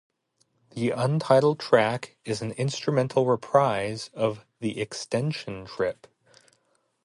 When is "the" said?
0.71-0.89, 4.59-4.81